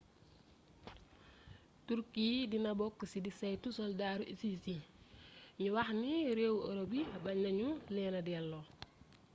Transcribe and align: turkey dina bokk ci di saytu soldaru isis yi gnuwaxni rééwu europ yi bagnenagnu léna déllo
turkey 1.87 2.37
dina 2.51 2.71
bokk 2.79 2.97
ci 3.11 3.17
di 3.25 3.31
saytu 3.39 3.69
soldaru 3.79 4.23
isis 4.33 4.61
yi 4.71 4.77
gnuwaxni 5.57 6.13
rééwu 6.37 6.59
europ 6.69 6.91
yi 6.97 7.03
bagnenagnu 7.23 7.69
léna 7.95 8.19
déllo 8.27 8.59